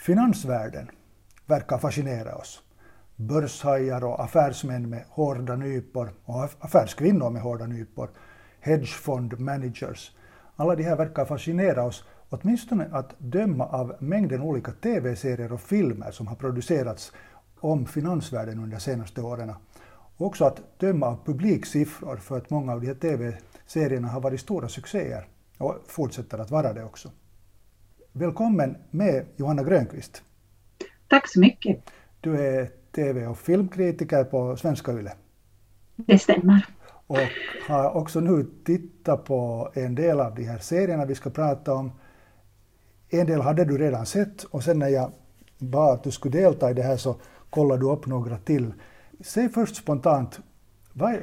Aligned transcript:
Finansvärlden 0.00 0.90
verkar 1.46 1.78
fascinera 1.78 2.34
oss. 2.34 2.62
Börshajar 3.16 4.04
och 4.04 4.24
affärsmän 4.24 4.90
med 4.90 5.04
hårda 5.08 5.56
nypor 5.56 6.12
och 6.24 6.44
affärskvinnor 6.44 7.30
med 7.30 7.42
hårda 7.42 7.66
nypor, 7.66 8.10
hedgefondmanagers. 8.60 10.16
Alla 10.56 10.74
de 10.74 10.82
här 10.82 10.96
verkar 10.96 11.24
fascinera 11.24 11.84
oss, 11.84 12.04
åtminstone 12.28 12.88
att 12.92 13.14
döma 13.18 13.66
av 13.66 13.96
mängden 13.98 14.42
olika 14.42 14.72
tv-serier 14.72 15.52
och 15.52 15.60
filmer 15.60 16.10
som 16.10 16.26
har 16.26 16.36
producerats 16.36 17.12
om 17.60 17.86
finansvärlden 17.86 18.58
under 18.58 18.76
de 18.76 18.80
senaste 18.80 19.22
åren. 19.22 19.54
Och 20.16 20.26
också 20.26 20.44
att 20.44 20.80
döma 20.80 21.06
av 21.06 21.24
publiksiffror 21.24 22.16
för 22.16 22.36
att 22.36 22.50
många 22.50 22.72
av 22.72 22.80
de 22.80 22.86
här 22.86 22.94
tv-serierna 22.94 24.08
har 24.08 24.20
varit 24.20 24.40
stora 24.40 24.68
succéer 24.68 25.28
och 25.58 25.76
fortsätter 25.86 26.38
att 26.38 26.50
vara 26.50 26.72
det 26.72 26.84
också. 26.84 27.10
Välkommen 28.12 28.76
med 28.90 29.26
Johanna 29.36 29.62
Grönqvist. 29.62 30.22
Tack 31.08 31.28
så 31.28 31.40
mycket. 31.40 31.90
Du 32.20 32.46
är 32.46 32.70
tv 32.94 33.26
och 33.26 33.38
filmkritiker 33.38 34.24
på 34.24 34.56
Svenska 34.56 34.92
Yle. 34.92 35.12
Det 35.96 36.18
stämmer. 36.18 36.66
Och 37.06 37.18
har 37.68 37.96
också 37.96 38.20
nu 38.20 38.46
tittat 38.64 39.24
på 39.24 39.70
en 39.74 39.94
del 39.94 40.20
av 40.20 40.34
de 40.34 40.44
här 40.44 40.58
serierna 40.58 41.04
vi 41.04 41.14
ska 41.14 41.30
prata 41.30 41.74
om. 41.74 41.92
En 43.08 43.26
del 43.26 43.40
hade 43.40 43.64
du 43.64 43.78
redan 43.78 44.06
sett 44.06 44.44
och 44.44 44.64
sen 44.64 44.78
när 44.78 44.88
jag 44.88 45.12
bad 45.58 45.94
att 45.94 46.04
du 46.04 46.10
skulle 46.10 46.38
delta 46.38 46.70
i 46.70 46.74
det 46.74 46.82
här 46.82 46.96
så 46.96 47.16
kollade 47.50 47.80
du 47.80 47.90
upp 47.90 48.06
några 48.06 48.38
till. 48.38 48.72
Säg 49.20 49.48
först 49.48 49.76
spontant, 49.76 50.40
vad, 50.92 51.16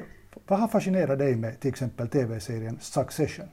vad 0.48 0.60
har 0.60 0.68
fascinerat 0.68 1.20
dig 1.20 1.36
med 1.36 1.60
till 1.60 1.70
exempel 1.70 2.08
tv-serien 2.08 2.78
Succession? 2.82 3.48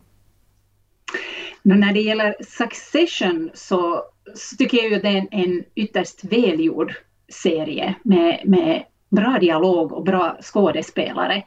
När 1.65 1.93
det 1.93 2.01
gäller 2.01 2.35
Succession 2.41 3.51
så, 3.55 4.03
så 4.35 4.57
tycker 4.57 4.79
jag 4.79 4.89
ju 4.89 4.97
att 4.97 5.03
det 5.03 5.09
är 5.09 5.17
en, 5.17 5.29
en 5.31 5.65
ytterst 5.75 6.25
välgjord 6.25 6.95
serie 7.29 7.95
med, 8.03 8.41
med 8.45 8.85
bra 9.11 9.39
dialog 9.41 9.93
och 9.93 10.05
bra 10.05 10.37
skådespelare. 10.41 11.43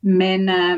Men, 0.00 0.48
eh, 0.48 0.76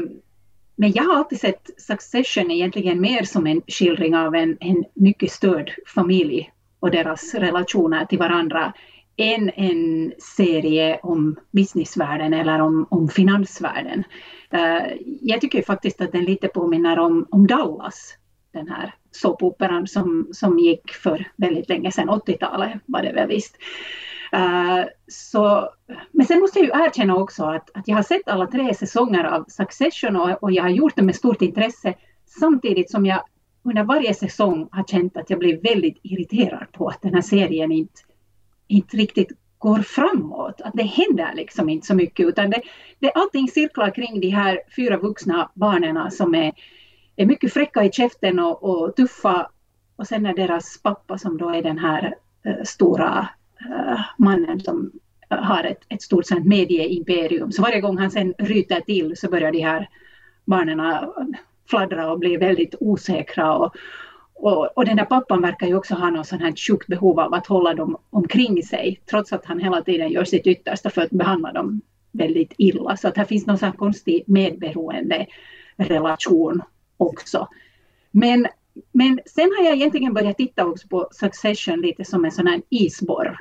men 0.77 0.93
jag 0.93 1.05
har 1.05 1.17
alltid 1.17 1.41
sett 1.41 1.71
Succession 1.79 2.51
egentligen 2.51 3.01
mer 3.01 3.23
som 3.23 3.47
en 3.47 3.63
skildring 3.67 4.17
av 4.17 4.35
en, 4.35 4.57
en 4.61 4.85
mycket 4.95 5.31
störd 5.31 5.75
familj 5.95 6.51
och 6.81 6.91
deras 6.91 7.35
relationer 7.35 8.05
till 8.05 8.19
varandra 8.19 8.73
än 9.17 9.51
en 9.51 10.13
serie 10.37 10.99
om 11.03 11.37
businessvärlden 11.51 12.35
eller 12.35 12.61
om, 12.61 12.87
om 12.91 13.09
finansvärlden. 13.09 14.05
Eh, 14.51 14.83
jag 15.21 15.41
tycker 15.41 15.63
faktiskt 15.63 16.01
att 16.01 16.13
den 16.13 16.25
lite 16.25 16.49
påminner 16.49 16.99
om, 16.99 17.27
om 17.31 17.47
Dallas 17.47 18.15
den 18.55 18.69
här 18.69 18.95
såpoperan 19.11 19.87
som, 19.87 20.29
som 20.33 20.59
gick 20.59 20.91
för 20.91 21.29
väldigt 21.37 21.69
länge 21.69 21.93
sedan, 21.93 22.11
80-talet 22.11 22.73
var 22.87 23.03
det 23.03 23.13
väl 23.13 23.29
visst. 23.29 23.57
Uh, 24.35 24.85
så, 25.09 25.71
men 26.11 26.27
sen 26.27 26.41
måste 26.41 26.59
jag 26.59 26.67
ju 26.67 26.85
erkänna 26.85 27.17
också 27.17 27.45
att, 27.45 27.71
att 27.75 27.89
jag 27.89 27.97
har 27.97 28.03
sett 28.03 28.29
alla 28.29 28.47
tre 28.47 28.75
säsonger 28.75 29.25
av 29.25 29.45
Succession 29.49 30.17
och, 30.17 30.43
och 30.43 30.53
jag 30.53 30.63
har 30.63 30.71
gjort 30.71 30.97
det 30.97 31.03
med 31.03 31.17
stort 31.17 31.43
intresse 31.43 31.95
samtidigt 32.27 32.91
som 32.91 33.07
jag 33.07 33.23
under 33.65 33.85
varje 33.85 34.15
säsong 34.15 34.69
har 34.73 34.85
känt 34.85 35.17
att 35.17 35.31
jag 35.31 35.39
blir 35.39 35.61
väldigt 35.63 35.99
irriterad 36.03 36.73
på 36.73 36.89
att 36.89 37.03
den 37.03 37.15
här 37.15 37.23
serien 37.23 37.73
inte, 37.73 38.01
inte 38.69 38.97
riktigt 38.97 39.33
går 39.59 39.79
framåt. 39.79 40.61
Att 40.61 40.75
det 40.75 40.83
händer 40.83 41.35
liksom 41.35 41.69
inte 41.69 41.87
så 41.87 41.95
mycket 41.95 42.27
utan 42.27 42.51
det, 42.51 42.63
det, 42.99 43.13
allting 43.13 43.49
cirklar 43.49 43.95
kring 43.95 44.21
de 44.21 44.29
här 44.29 44.61
fyra 44.77 44.97
vuxna 44.97 45.51
barnen 45.55 46.11
som 46.11 46.35
är 46.35 46.53
är 47.17 47.27
mycket 47.27 47.53
fräcka 47.53 47.85
i 47.85 47.93
käften 47.93 48.39
och, 48.39 48.63
och 48.63 48.97
tuffa. 48.97 49.51
Och 49.97 50.07
sen 50.07 50.27
är 50.27 50.35
deras 50.35 50.83
pappa 50.83 51.19
som 51.19 51.39
då 51.39 51.51
är 51.51 51.63
den 51.63 51.79
här 51.79 52.15
eh, 52.45 52.63
stora 52.65 53.29
eh, 53.61 54.01
mannen 54.19 54.61
som 54.61 54.93
eh, 55.31 55.39
har 55.39 55.65
ett, 55.65 55.81
ett 55.89 56.03
stort 56.03 56.27
sånt 56.27 56.47
medieimperium. 56.47 57.53
Så 57.53 57.63
varje 57.63 57.81
gång 57.81 57.99
han 57.99 58.11
sen 58.11 58.35
ryter 58.39 58.81
till 58.81 59.17
så 59.17 59.31
börjar 59.31 59.53
de 59.53 59.61
här 59.61 59.89
barnen 60.45 60.81
fladdra 61.71 62.13
och 62.13 62.19
bli 62.19 62.37
väldigt 62.37 62.75
osäkra. 62.81 63.55
Och, 63.55 63.75
och, 64.35 64.79
och, 64.79 64.85
den 64.85 64.97
där 64.97 65.05
pappan 65.05 65.43
verkar 65.43 65.67
ju 65.67 65.77
också 65.77 65.95
ha 65.95 66.11
något 66.11 66.27
sånt 66.27 66.43
här 66.43 66.55
sjukt 66.57 66.87
behov 66.87 67.21
av 67.21 67.35
att 67.35 67.47
hålla 67.47 67.75
dem 67.75 67.97
omkring 68.11 68.63
sig, 68.63 69.01
trots 69.11 69.33
att 69.33 69.47
han 69.47 69.61
hela 69.61 69.83
tiden 69.83 70.11
gör 70.11 70.25
sitt 70.25 70.47
yttersta 70.47 70.91
för 70.91 71.03
att 71.03 71.11
behandla 71.11 71.53
dem 71.53 71.81
väldigt 72.13 72.53
illa. 72.59 72.97
Så 72.97 73.09
att 73.09 73.17
här 73.17 73.25
finns 73.25 73.47
någon 73.47 73.59
sån 73.59 73.69
här 73.69 73.77
konstig 73.77 74.25
medberoende 74.27 75.27
relation 75.77 76.63
också. 77.05 77.49
Men, 78.11 78.47
men 78.93 79.21
sen 79.27 79.53
har 79.59 79.65
jag 79.65 79.75
egentligen 79.75 80.15
börjat 80.15 80.37
titta 80.37 80.67
också 80.67 80.89
på 80.89 81.09
Succession 81.11 81.81
lite 81.81 82.05
som 82.05 82.25
en 82.25 82.33
sån 82.33 82.47
här 82.47 82.63
isborr. 82.69 83.39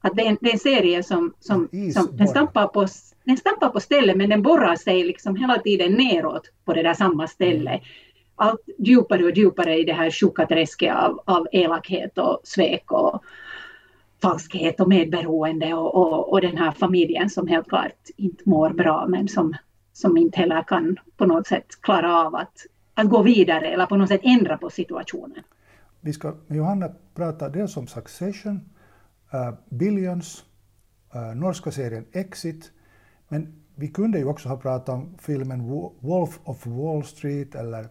Att 0.00 0.16
det, 0.16 0.22
är 0.22 0.26
en, 0.26 0.38
det 0.40 0.48
är 0.48 0.52
en 0.52 0.58
serie 0.58 1.02
som, 1.02 1.34
som, 1.40 1.68
som 1.94 2.16
den, 2.16 2.28
stampar 2.28 2.66
på, 2.66 2.86
den 3.24 3.36
stampar 3.36 3.68
på 3.68 3.80
stället 3.80 4.16
men 4.16 4.30
den 4.30 4.42
borrar 4.42 4.76
sig 4.76 5.04
liksom 5.04 5.36
hela 5.36 5.58
tiden 5.58 5.92
neråt 5.92 6.50
på 6.64 6.74
det 6.74 6.82
där 6.82 6.94
samma 6.94 7.26
ställe. 7.26 7.80
Allt 8.36 8.60
djupare 8.78 9.24
och 9.24 9.36
djupare 9.36 9.78
i 9.78 9.84
det 9.84 9.92
här 9.92 10.10
tjocka 10.10 10.46
träsket 10.46 10.96
av, 10.96 11.20
av 11.24 11.48
elakhet 11.52 12.18
och 12.18 12.40
svek 12.44 12.92
och 12.92 13.24
falskhet 14.22 14.80
och 14.80 14.88
medberoende 14.88 15.74
och, 15.74 15.94
och, 15.94 16.32
och 16.32 16.40
den 16.40 16.56
här 16.56 16.72
familjen 16.72 17.30
som 17.30 17.48
helt 17.48 17.68
klart 17.68 18.10
inte 18.16 18.48
mår 18.48 18.70
bra 18.70 19.06
men 19.08 19.28
som, 19.28 19.54
som 19.92 20.16
inte 20.16 20.40
heller 20.40 20.62
kan 20.62 20.96
på 21.16 21.26
något 21.26 21.46
sätt 21.46 21.66
klara 21.80 22.18
av 22.18 22.34
att 22.34 22.66
att 22.94 23.08
gå 23.08 23.22
vidare 23.22 23.68
eller 23.68 23.86
på 23.86 23.96
något 23.96 24.08
sätt 24.08 24.20
ändra 24.24 24.58
på 24.58 24.70
situationen. 24.70 25.42
Vi 26.00 26.12
ska 26.12 26.34
med 26.46 26.58
Johanna 26.58 26.90
prata 27.14 27.48
dels 27.48 27.76
om 27.76 27.86
Succession, 27.86 28.60
uh, 29.34 29.54
Billions, 29.68 30.44
uh, 31.14 31.34
norska 31.34 31.70
serien 31.70 32.06
Exit, 32.12 32.72
men 33.28 33.64
vi 33.74 33.88
kunde 33.88 34.18
ju 34.18 34.24
också 34.24 34.48
ha 34.48 34.56
pratat 34.56 34.88
om 34.88 35.14
filmen 35.18 35.68
Wolf 36.00 36.40
of 36.44 36.66
Wall 36.66 37.04
Street 37.04 37.54
eller 37.54 37.88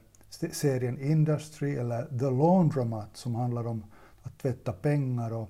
serien 0.52 1.02
Industry 1.02 1.76
eller 1.76 2.06
The 2.20 2.30
Laundromat 2.30 3.18
som 3.18 3.36
handlar 3.36 3.68
om 3.68 3.84
att 4.24 4.38
tvätta 4.38 4.74
pengar 4.74 5.34
och 5.34 5.50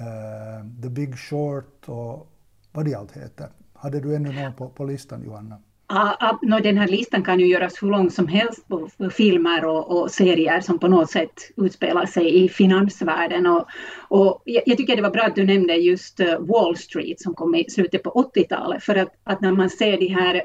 uh, 0.00 0.82
The 0.82 0.88
Big 0.88 1.18
Short 1.18 1.88
och 1.88 2.32
vad 2.72 2.84
de 2.84 2.94
allt 2.94 3.12
heter. 3.12 3.48
Hade 3.72 4.00
du 4.00 4.16
ännu 4.16 4.32
någon 4.32 4.54
på, 4.54 4.68
på 4.68 4.84
listan 4.84 5.22
Johanna? 5.24 5.60
Ja, 5.88 6.38
no, 6.42 6.60
den 6.60 6.78
här 6.78 6.88
listan 6.88 7.22
kan 7.22 7.40
ju 7.40 7.46
göras 7.46 7.82
hur 7.82 7.90
lång 7.90 8.10
som 8.10 8.28
helst 8.28 8.68
på, 8.68 8.88
filmer 9.10 9.64
och, 9.64 9.98
och, 9.98 10.10
serier 10.10 10.60
som 10.60 10.78
på 10.78 10.88
något 10.88 11.10
sätt 11.10 11.50
utspelar 11.56 12.06
sig 12.06 12.44
i 12.44 12.48
finansvärlden. 12.48 13.46
Och, 13.46 13.66
och 14.08 14.42
jag, 14.44 14.62
jag, 14.66 14.78
tycker 14.78 14.96
det 14.96 15.02
var 15.02 15.10
bra 15.10 15.22
att 15.22 15.34
du 15.34 15.44
nämnde 15.44 15.74
just 15.74 16.20
eh, 16.20 16.38
Wall 16.38 16.76
Street 16.76 17.20
som 17.20 17.34
kom 17.34 17.54
i 17.54 17.70
slutet 17.70 18.02
på 18.02 18.30
80-talet. 18.34 18.84
För 18.84 18.94
att, 18.94 19.08
att, 19.24 19.40
när 19.40 19.52
man 19.52 19.70
ser 19.70 19.98
de 19.98 20.08
här 20.08 20.42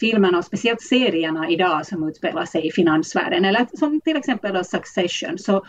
filmerna 0.00 0.38
och 0.38 0.44
speciellt 0.44 0.82
serierna 0.82 1.50
idag 1.50 1.86
som 1.86 2.08
utspelar 2.08 2.44
sig 2.44 2.66
i 2.66 2.72
finansvärlden, 2.72 3.44
eller 3.44 3.66
som 3.72 4.00
till 4.00 4.16
exempel 4.16 4.64
Succession, 4.64 5.38
så, 5.38 5.64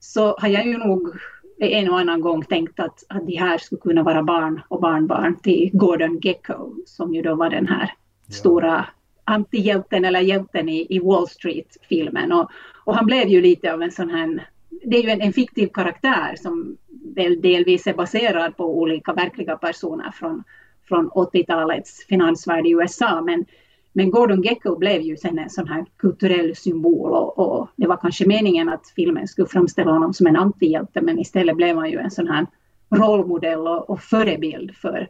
så 0.00 0.36
har 0.38 0.48
jag 0.48 0.66
ju 0.66 0.78
nog 0.78 1.16
en 1.58 1.90
och 1.90 2.00
annan 2.00 2.20
gång 2.20 2.44
tänkt 2.44 2.80
att, 2.80 3.04
att 3.08 3.26
de 3.26 3.36
här 3.36 3.58
skulle 3.58 3.80
kunna 3.80 4.02
vara 4.02 4.22
barn 4.22 4.62
och 4.68 4.80
barnbarn 4.80 5.38
till 5.38 5.70
Gordon 5.72 6.18
Gecko 6.22 6.74
som 6.86 7.14
ju 7.14 7.22
då 7.22 7.34
var 7.34 7.50
den 7.50 7.66
här 7.66 7.92
stora 8.28 8.86
antihjälten 9.24 10.04
eller 10.04 10.20
hjälten 10.20 10.68
i, 10.68 10.86
i 10.90 10.98
Wall 10.98 11.28
Street-filmen. 11.28 12.32
Och, 12.32 12.50
och, 12.84 12.94
han 12.94 13.06
blev 13.06 13.28
ju 13.28 13.40
lite 13.40 13.72
av 13.72 13.82
en 13.82 13.90
sån 13.90 14.10
här, 14.10 14.48
det 14.84 14.96
är 14.96 15.02
ju 15.02 15.10
en, 15.10 15.20
en 15.20 15.32
fiktiv 15.32 15.68
karaktär 15.68 16.34
som 16.36 16.76
väl 17.16 17.40
delvis 17.40 17.86
är 17.86 17.94
baserad 17.94 18.56
på 18.56 18.78
olika 18.78 19.12
verkliga 19.12 19.56
personer 19.56 20.10
från, 20.10 20.42
från 20.88 21.10
80-talets 21.10 22.06
finansvärld 22.08 22.66
i 22.66 22.70
USA. 22.70 23.20
Men, 23.20 23.44
men 23.92 24.10
Gordon 24.10 24.42
Gecko 24.42 24.76
blev 24.76 25.02
ju 25.02 25.16
sen 25.16 25.38
en 25.38 25.50
sån 25.50 25.68
här 25.68 25.84
kulturell 25.96 26.56
symbol 26.56 27.12
och, 27.12 27.38
och, 27.38 27.68
det 27.76 27.86
var 27.86 27.96
kanske 27.96 28.26
meningen 28.26 28.68
att 28.68 28.92
filmen 28.96 29.28
skulle 29.28 29.48
framställa 29.48 29.92
honom 29.92 30.14
som 30.14 30.26
en 30.26 30.36
antihjälte 30.36 31.00
men 31.00 31.18
istället 31.18 31.56
blev 31.56 31.76
han 31.76 31.90
ju 31.90 31.98
en 31.98 32.10
sån 32.10 32.28
här 32.28 32.46
rollmodell 32.90 33.68
och, 33.68 33.90
och 33.90 34.00
förebild 34.00 34.76
för, 34.76 35.08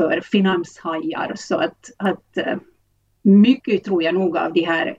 för 0.00 0.20
finanshajar. 0.20 1.32
Så 1.36 1.56
att, 1.56 1.90
att 1.96 2.36
eh, 2.36 2.56
mycket 3.22 3.84
tror 3.84 4.02
jag 4.02 4.14
nog 4.14 4.36
av 4.36 4.52
de 4.52 4.62
här 4.62 4.98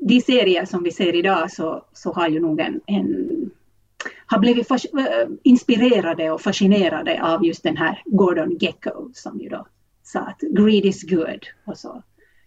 de 0.00 0.20
serier 0.20 0.64
som 0.64 0.82
vi 0.82 0.90
ser 0.90 1.14
idag 1.14 1.50
så, 1.50 1.84
så 1.92 2.12
har 2.12 2.28
ju 2.28 2.40
nog 2.40 2.60
en, 2.60 2.80
en 2.86 3.50
har 4.26 4.38
blivit 4.38 4.68
fas, 4.68 4.84
äh, 4.84 5.28
inspirerade 5.42 6.30
och 6.30 6.40
fascinerade 6.40 7.22
av 7.22 7.44
just 7.44 7.62
den 7.62 7.76
här 7.76 8.02
Gordon 8.04 8.56
Gecko 8.60 9.10
som 9.14 9.40
ju 9.40 9.48
då 9.48 9.66
sa 10.02 10.20
att 10.20 10.40
greed 10.40 10.84
is 10.84 11.02
good 11.02 11.46
och 11.66 11.78
så. 11.78 12.02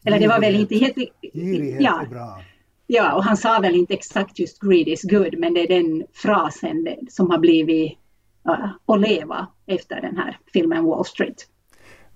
Eller 0.06 0.19
det 0.19 0.27
var 0.27 0.39
väl 0.39 0.56
inte 0.56 0.75
jätte... 0.75 1.06
Girighet 1.33 1.81
ja, 1.81 2.01
är 2.01 2.07
bra. 2.07 2.41
Ja, 2.88 3.15
och 3.15 3.24
han 3.24 3.38
sa 3.38 3.59
väl 3.59 3.75
inte 3.75 3.94
exakt 3.94 4.39
just 4.39 4.59
greed 4.59 4.88
is 4.88 5.03
good 5.03 5.39
men 5.39 5.53
det 5.53 5.62
är 5.62 5.81
den 5.81 6.03
frasen 6.13 6.88
som 7.09 7.29
har 7.29 7.38
blivit 7.38 7.97
uh, 8.50 8.69
att 8.86 9.01
leva 9.01 9.47
efter 9.65 10.01
den 10.01 10.18
här 10.18 10.38
filmen 10.53 10.86
Wall 10.86 11.06
Street. 11.06 11.47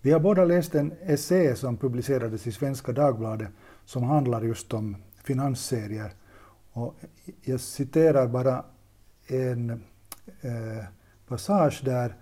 Vi 0.07 0.13
har 0.13 0.19
båda 0.19 0.45
läst 0.45 0.75
en 0.75 0.93
essä 1.01 1.55
som 1.55 1.77
publicerades 1.77 2.47
i 2.47 2.51
Svenska 2.51 2.91
Dagbladet 2.91 3.47
som 3.85 4.03
handlar 4.03 4.41
just 4.41 4.73
om 4.73 4.95
finansserier. 5.23 6.13
Och 6.71 6.95
jag 7.41 7.59
citerar 7.59 8.27
bara 8.27 8.65
en, 9.27 9.69
eh, 10.41 10.85
passage 11.27 11.81
där 11.85 12.15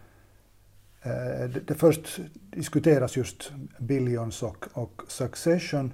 eh, 1.01 1.49
det, 1.49 1.59
det 1.67 1.73
först 1.73 2.19
diskuteras 2.51 3.17
just 3.17 3.51
Billions 3.79 4.43
och, 4.43 4.65
och 4.73 5.01
Succession 5.07 5.93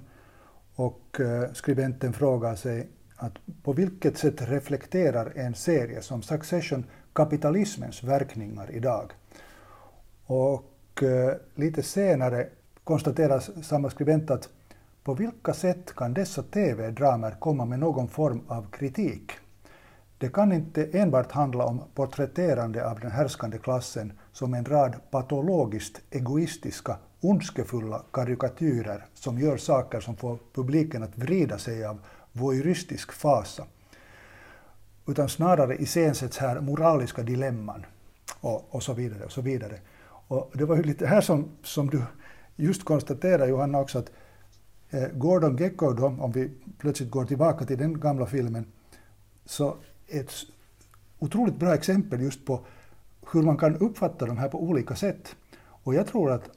och 0.74 1.20
eh, 1.20 1.52
skribenten 1.52 2.12
frågar 2.12 2.54
sig 2.54 2.88
att 3.16 3.32
på 3.62 3.72
vilket 3.72 4.18
sätt 4.18 4.42
reflekterar 4.42 5.32
en 5.36 5.54
serie 5.54 6.02
som 6.02 6.22
Succession 6.22 6.84
kapitalismens 7.12 8.02
verkningar 8.04 8.70
idag? 8.70 9.12
Och 10.26 10.71
och 10.92 11.02
eh, 11.02 11.36
lite 11.54 11.82
senare 11.82 12.48
konstaterar 12.84 13.62
samma 13.62 13.90
skribent 13.90 14.30
att 14.30 14.48
på 15.04 15.14
vilka 15.14 15.54
sätt 15.54 15.94
kan 15.96 16.14
dessa 16.14 16.42
TV-dramer 16.42 17.36
komma 17.38 17.64
med 17.64 17.78
någon 17.78 18.08
form 18.08 18.40
av 18.48 18.70
kritik? 18.70 19.32
Det 20.18 20.28
kan 20.28 20.52
inte 20.52 20.84
enbart 20.92 21.32
handla 21.32 21.64
om 21.64 21.82
porträtterande 21.94 22.90
av 22.90 23.00
den 23.00 23.10
härskande 23.10 23.58
klassen 23.58 24.12
som 24.32 24.54
en 24.54 24.64
rad 24.64 24.94
patologiskt 25.10 26.00
egoistiska, 26.10 26.96
ondskefulla 27.20 28.02
karikatyrer 28.12 29.04
som 29.14 29.38
gör 29.38 29.56
saker 29.56 30.00
som 30.00 30.16
får 30.16 30.38
publiken 30.54 31.02
att 31.02 31.18
vrida 31.18 31.58
sig 31.58 31.84
av 31.84 31.98
voyeuristisk 32.32 33.12
fasa. 33.12 33.64
Utan 35.06 35.28
snarare 35.28 35.76
iscensätts 35.76 36.38
här 36.38 36.60
moraliska 36.60 37.22
dilemman 37.22 37.86
och, 38.40 38.74
och 38.74 38.82
så 38.82 38.92
vidare. 38.92 39.24
Och 39.24 39.32
så 39.32 39.40
vidare. 39.40 39.78
Och 40.32 40.50
det 40.54 40.64
var 40.64 40.76
ju 40.76 40.82
lite 40.82 41.06
här 41.06 41.20
som, 41.20 41.48
som 41.62 41.90
du 41.90 42.02
just 42.56 42.84
konstaterade 42.84 43.48
Johanna 43.48 43.80
också 43.80 43.98
att 43.98 44.10
eh, 44.90 45.08
Gordon 45.08 45.56
Gecko 45.56 45.92
då, 45.92 46.06
om 46.06 46.32
vi 46.32 46.50
plötsligt 46.78 47.10
går 47.10 47.24
tillbaka 47.24 47.64
till 47.64 47.78
den 47.78 48.00
gamla 48.00 48.26
filmen, 48.26 48.66
så 49.44 49.76
ett 50.08 50.32
otroligt 51.18 51.56
bra 51.56 51.74
exempel 51.74 52.20
just 52.20 52.46
på 52.46 52.66
hur 53.32 53.42
man 53.42 53.56
kan 53.56 53.76
uppfatta 53.76 54.26
de 54.26 54.38
här 54.38 54.48
på 54.48 54.62
olika 54.62 54.96
sätt. 54.96 55.36
Och 55.84 55.94
jag 55.94 56.06
tror 56.06 56.30
att 56.30 56.50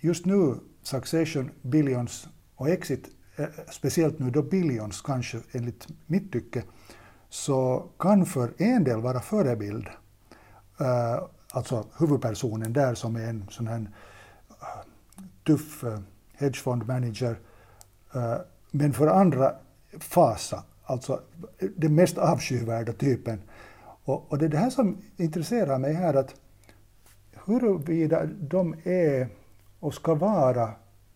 just 0.00 0.26
nu 0.26 0.54
Succession, 0.82 1.50
Billions 1.62 2.28
och 2.54 2.68
Exit, 2.68 3.08
eh, 3.36 3.46
speciellt 3.70 4.18
nu 4.18 4.30
då 4.30 4.42
Billions 4.42 5.00
kanske 5.00 5.38
enligt 5.52 5.88
mitt 6.06 6.32
tycke, 6.32 6.62
så 7.28 7.88
kan 7.98 8.26
för 8.26 8.52
en 8.56 8.84
del 8.84 9.00
vara 9.00 9.20
förebild. 9.20 9.86
Uh, 10.80 11.28
alltså 11.54 11.86
huvudpersonen 11.98 12.72
där 12.72 12.94
som 12.94 13.16
är 13.16 13.28
en 13.28 13.44
sån 13.50 13.66
här 13.66 13.90
eh, 14.50 14.84
tuff 15.46 15.84
eh, 15.84 15.98
hedgefondmanager. 16.34 17.38
Eh, 18.14 18.36
men 18.70 18.92
för 18.92 19.06
andra 19.06 19.54
fasa, 20.00 20.64
alltså 20.84 21.20
den 21.76 21.94
mest 21.94 22.18
avskyvärda 22.18 22.92
typen. 22.92 23.42
Och, 24.04 24.32
och 24.32 24.38
det 24.38 24.44
är 24.44 24.48
det 24.48 24.58
här 24.58 24.70
som 24.70 24.98
intresserar 25.16 25.78
mig 25.78 25.92
här, 25.92 26.14
att 26.14 26.34
huruvida 27.46 28.26
de 28.26 28.74
är 28.84 29.28
och 29.80 29.94
ska 29.94 30.14
vara 30.14 30.70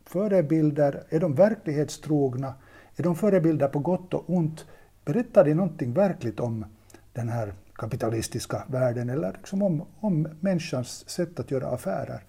förebilder, 0.04 1.06
är 1.08 1.20
de 1.20 1.34
verklighetstrogna, 1.34 2.54
är 2.96 3.02
de 3.02 3.16
förebilder 3.16 3.68
på 3.68 3.78
gott 3.78 4.14
och 4.14 4.24
ont, 4.30 4.66
berättar 5.04 5.44
de 5.44 5.54
någonting 5.54 5.92
verkligt 5.92 6.40
om 6.40 6.64
den 7.12 7.28
här 7.28 7.54
kapitalistiska 7.78 8.62
världen 8.68 9.10
eller 9.10 9.32
liksom 9.32 9.62
om, 9.62 9.86
om 10.00 10.28
människans 10.40 11.08
sätt 11.08 11.40
att 11.40 11.50
göra 11.50 11.66
affärer? 11.66 12.20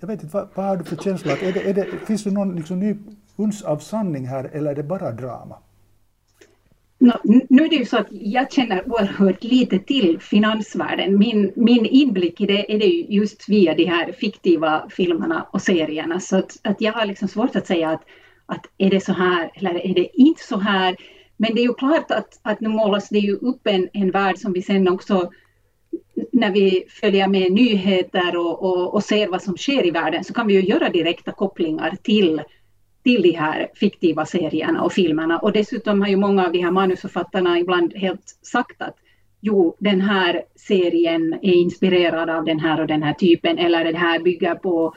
Jag 0.00 0.08
vet 0.08 0.22
inte, 0.22 0.36
vad, 0.36 0.48
vad 0.54 0.66
har 0.66 0.76
du 0.76 0.84
för 0.84 0.96
känsla? 0.96 1.32
Är 1.32 1.52
det, 1.52 1.70
är 1.70 1.74
det, 1.74 1.86
finns 2.06 2.24
det 2.24 2.30
någon 2.30 2.56
liksom 2.56 2.80
ny 2.80 2.96
uns 3.36 3.62
av 3.62 3.78
sanning 3.78 4.26
här 4.26 4.50
eller 4.52 4.70
är 4.70 4.74
det 4.74 4.82
bara 4.82 5.10
drama? 5.12 5.58
No, 6.98 7.12
nu 7.48 7.64
är 7.64 7.68
det 7.68 7.76
ju 7.76 7.84
så 7.84 7.98
att 7.98 8.06
jag 8.10 8.52
känner 8.52 8.88
oerhört 8.88 9.44
lite 9.44 9.78
till 9.78 10.18
finansvärlden. 10.20 11.18
Min, 11.18 11.52
min 11.56 11.86
inblick 11.86 12.40
i 12.40 12.46
det 12.46 12.74
är 12.74 12.78
det 12.78 12.86
just 12.86 13.48
via 13.48 13.74
de 13.74 13.84
här 13.84 14.12
fiktiva 14.12 14.88
filmerna 14.90 15.46
och 15.52 15.62
serierna. 15.62 16.20
Så 16.20 16.36
att, 16.36 16.58
att 16.62 16.80
jag 16.80 16.92
har 16.92 17.06
liksom 17.06 17.28
svårt 17.28 17.56
att 17.56 17.66
säga 17.66 17.90
att, 17.90 18.02
att 18.46 18.66
är 18.78 18.90
det 18.90 19.00
så 19.00 19.12
här 19.12 19.50
eller 19.54 19.86
är 19.86 19.94
det 19.94 20.20
inte 20.20 20.42
så 20.42 20.58
här. 20.58 20.96
Men 21.42 21.54
det 21.54 21.60
är 21.60 21.66
ju 21.66 21.74
klart 21.74 22.10
att, 22.10 22.40
att 22.42 22.60
nu 22.60 22.68
målas 22.68 23.08
det 23.08 23.18
ju 23.18 23.32
upp 23.32 23.66
en, 23.66 23.88
en 23.92 24.10
värld 24.10 24.38
som 24.38 24.52
vi 24.52 24.62
sen 24.62 24.88
också 24.88 25.30
när 26.32 26.50
vi 26.50 26.84
följer 26.88 27.28
med 27.28 27.52
nyheter 27.52 28.36
och, 28.36 28.62
och, 28.62 28.94
och 28.94 29.04
ser 29.04 29.28
vad 29.28 29.42
som 29.42 29.56
sker 29.56 29.86
i 29.86 29.90
världen 29.90 30.24
så 30.24 30.34
kan 30.34 30.46
vi 30.46 30.54
ju 30.54 30.60
göra 30.60 30.88
direkta 30.88 31.32
kopplingar 31.32 31.96
till 32.02 32.42
till 33.04 33.22
de 33.22 33.32
här 33.32 33.68
fiktiva 33.74 34.26
serierna 34.26 34.82
och 34.82 34.92
filmerna. 34.92 35.38
Och 35.38 35.52
dessutom 35.52 36.00
har 36.00 36.08
ju 36.08 36.16
många 36.16 36.46
av 36.46 36.52
de 36.52 36.62
här 36.62 36.70
manusförfattarna 36.70 37.58
ibland 37.58 37.96
helt 37.96 38.38
sagt 38.42 38.82
att 38.82 38.96
jo, 39.40 39.76
den 39.78 40.00
här 40.00 40.42
serien 40.56 41.32
är 41.32 41.54
inspirerad 41.54 42.30
av 42.30 42.44
den 42.44 42.60
här 42.60 42.80
och 42.80 42.86
den 42.86 43.02
här 43.02 43.14
typen 43.14 43.58
eller 43.58 43.92
det 43.92 43.98
här 43.98 44.18
bygger 44.18 44.54
på 44.54 44.94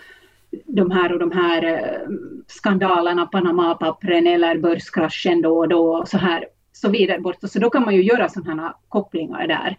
de 0.66 0.92
här 0.92 1.14
och 1.14 1.20
de 1.20 1.32
här 1.32 1.64
eh, 1.64 2.10
skandalerna, 2.48 3.26
Panama-pappren 3.26 4.28
eller 4.28 4.58
börskraschen 4.58 5.42
då 5.42 5.58
och 5.58 5.68
då 5.68 5.96
och 5.96 6.08
så 6.08 6.18
här 6.18 6.46
så 6.72 6.90
vidare 6.90 7.20
bort. 7.20 7.36
Så 7.42 7.60
då 7.60 7.70
kan 7.70 7.82
man 7.82 7.96
ju 7.96 8.04
göra 8.04 8.30
sådana 8.30 8.76
kopplingar 8.90 9.48
där. 9.48 9.78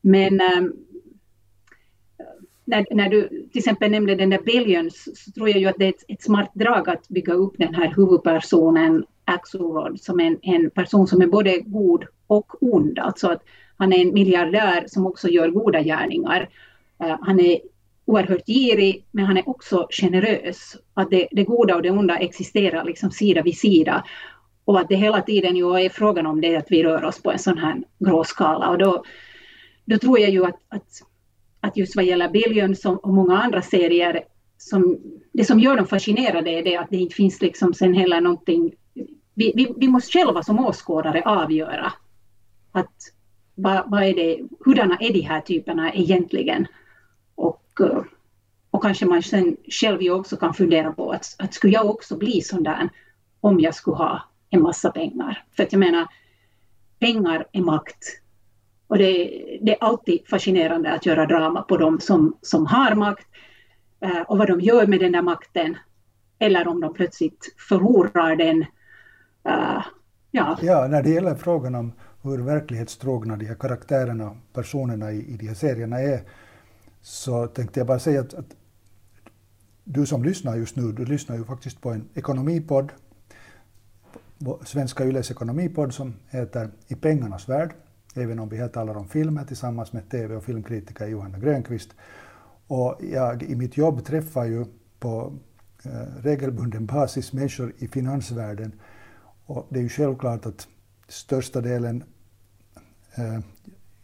Men 0.00 0.40
ehm, 0.40 0.72
när, 2.64 2.86
när 2.90 3.08
du 3.08 3.28
till 3.28 3.58
exempel 3.58 3.90
nämnde 3.90 4.14
den 4.14 4.30
där 4.30 4.42
Billions 4.42 5.08
så 5.14 5.30
tror 5.30 5.48
jag 5.48 5.60
ju 5.60 5.66
att 5.66 5.76
det 5.78 5.84
är 5.84 5.88
ett, 5.88 6.04
ett 6.08 6.22
smart 6.22 6.50
drag 6.54 6.88
att 6.88 7.08
bygga 7.08 7.32
upp 7.32 7.54
den 7.58 7.74
här 7.74 7.92
huvudpersonen 7.96 9.04
Axelrod 9.24 10.00
som 10.00 10.20
en, 10.20 10.38
en 10.42 10.70
person 10.70 11.06
som 11.06 11.22
är 11.22 11.26
både 11.26 11.58
god 11.58 12.04
och 12.26 12.62
ond. 12.62 12.98
Alltså 12.98 13.28
att 13.28 13.42
han 13.76 13.92
är 13.92 13.98
en 13.98 14.14
miljardär 14.14 14.84
som 14.86 15.06
också 15.06 15.28
gör 15.28 15.48
goda 15.48 15.82
gärningar. 15.82 16.48
Uh, 17.04 17.16
han 17.20 17.40
är 17.40 17.60
oerhört 18.06 18.46
girig 18.46 19.04
men 19.10 19.24
han 19.24 19.36
är 19.36 19.48
också 19.48 19.86
generös. 19.90 20.76
Att 20.94 21.10
det, 21.10 21.28
det 21.30 21.44
goda 21.44 21.76
och 21.76 21.82
det 21.82 21.90
onda 21.90 22.18
existerar 22.18 22.84
liksom 22.84 23.10
sida 23.10 23.42
vid 23.42 23.58
sida. 23.58 24.04
Och 24.64 24.80
att 24.80 24.88
det 24.88 24.96
hela 24.96 25.22
tiden 25.22 25.56
ju 25.56 25.78
är 25.78 25.88
frågan 25.88 26.26
om 26.26 26.40
det 26.40 26.56
att 26.56 26.70
vi 26.70 26.82
rör 26.82 27.04
oss 27.04 27.22
på 27.22 27.32
en 27.32 27.38
sån 27.38 27.58
här 27.58 27.82
gråskala. 27.98 28.70
Och 28.70 28.78
då, 28.78 29.04
då 29.84 29.98
tror 29.98 30.18
jag 30.18 30.30
ju 30.30 30.44
att, 30.44 30.60
att 30.68 31.02
att 31.66 31.76
just 31.76 31.96
vad 31.96 32.04
gäller 32.04 32.28
Billions 32.28 32.84
och 32.84 33.14
många 33.14 33.42
andra 33.42 33.62
serier, 33.62 34.24
som, 34.58 34.98
det 35.32 35.44
som 35.44 35.60
gör 35.60 35.76
dem 35.76 35.86
fascinerade 35.86 36.50
är 36.50 36.62
det 36.62 36.76
att 36.76 36.90
det 36.90 36.96
inte 36.96 37.14
finns 37.14 37.42
liksom 37.42 37.74
sen 37.74 37.94
heller 37.94 38.20
någonting... 38.20 38.72
Vi, 39.34 39.52
vi, 39.56 39.74
vi 39.76 39.88
måste 39.88 40.18
själva 40.18 40.42
som 40.42 40.66
åskådare 40.66 41.22
avgöra 41.22 41.92
att 42.72 42.94
vad, 43.54 43.90
vad 43.90 44.02
är 44.02 44.14
det, 44.14 44.38
hurdana 44.64 44.98
är 45.00 45.12
de 45.12 45.20
här 45.20 45.40
typerna 45.40 45.92
egentligen? 45.92 46.66
Eh, 47.80 48.02
och, 48.70 48.82
kanske 48.82 49.06
man 49.06 49.22
sen 49.22 49.56
själv 49.68 50.02
ju 50.02 50.10
också 50.10 50.36
kan 50.36 50.54
fundera 50.54 50.92
på 50.92 51.10
att, 51.10 51.36
att 51.38 51.54
skulle 51.54 51.72
jag 51.72 51.86
också 51.86 52.16
bli 52.16 52.40
sån 52.40 52.62
där 52.62 52.88
om 53.40 53.60
jag 53.60 53.74
skulle 53.74 53.96
ha 53.96 54.22
en 54.50 54.62
massa 54.62 54.90
pengar? 54.90 55.44
För 55.56 55.62
att 55.62 55.72
jag 55.72 55.80
menar, 55.80 56.06
pengar 56.98 57.46
är 57.52 57.60
makt 57.60 58.20
och 58.86 58.98
det, 58.98 59.14
det, 59.62 59.72
är 59.72 59.84
alltid 59.84 60.20
fascinerande 60.30 60.92
att 60.92 61.06
göra 61.06 61.26
drama 61.26 61.62
på 61.62 61.76
dem 61.76 62.00
som, 62.00 62.36
som 62.42 62.66
har 62.66 62.94
makt 62.94 63.26
eh, 64.00 64.20
och 64.20 64.38
vad 64.38 64.48
de 64.48 64.60
gör 64.60 64.86
med 64.86 65.00
den 65.00 65.12
där 65.12 65.22
makten. 65.22 65.76
Eller 66.38 66.68
om 66.68 66.80
de 66.80 66.94
plötsligt 66.94 67.54
förlorar 67.68 68.36
den. 68.36 68.62
Eh, 69.44 69.82
ja. 70.30 70.58
ja, 70.62 70.86
när 70.86 71.02
det 71.02 71.10
gäller 71.10 71.34
frågan 71.34 71.74
om 71.74 71.92
hur 72.22 72.38
verklighetstrogna 72.38 73.36
de 73.36 73.46
här 73.46 73.54
karaktärerna 73.54 74.30
och 74.30 74.36
personerna 74.52 75.12
i, 75.12 75.34
i 75.34 75.36
de 75.36 75.46
här 75.46 75.54
serierna 75.54 76.00
är 76.00 76.20
så 77.06 77.46
tänkte 77.46 77.80
jag 77.80 77.86
bara 77.86 77.98
säga 77.98 78.20
att, 78.20 78.34
att 78.34 78.56
du 79.84 80.06
som 80.06 80.24
lyssnar 80.24 80.56
just 80.56 80.76
nu, 80.76 80.92
du 80.92 81.04
lyssnar 81.04 81.36
ju 81.36 81.44
faktiskt 81.44 81.80
på 81.80 81.90
en 81.90 82.08
ekonomipodd, 82.14 82.92
Svenska 84.64 85.04
Yles 85.04 85.30
ekonomipodd 85.30 85.94
som 85.94 86.14
heter 86.30 86.70
I 86.88 86.94
pengarnas 86.94 87.48
värld 87.48 87.74
även 88.16 88.38
om 88.38 88.48
vi 88.48 88.56
här 88.56 88.68
talar 88.68 88.96
om 88.96 89.08
filmer 89.08 89.44
tillsammans 89.44 89.92
med 89.92 90.10
TV 90.10 90.36
och 90.36 90.44
filmkritiker 90.44 91.06
Johanna 91.06 91.38
Grönqvist. 91.38 91.90
Och 92.66 92.98
jag 93.12 93.42
i 93.42 93.54
mitt 93.54 93.76
jobb 93.76 94.04
träffar 94.04 94.44
ju 94.44 94.64
på 94.98 95.32
eh, 95.84 95.90
regelbunden 96.22 96.86
basis 96.86 97.32
människor 97.32 97.72
i 97.78 97.88
finansvärlden. 97.88 98.72
Och 99.46 99.66
det 99.70 99.78
är 99.78 99.82
ju 99.82 99.88
självklart 99.88 100.46
att 100.46 100.68
största 101.08 101.60
delen, 101.60 102.04
eh, 103.14 103.38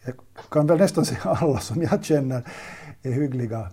jag 0.04 0.14
kan 0.50 0.66
väl 0.66 0.78
nästan 0.78 1.04
säga 1.04 1.20
alla 1.22 1.60
som 1.60 1.82
jag 1.82 2.04
känner, 2.04 2.48
är 3.02 3.12
hyggliga, 3.12 3.70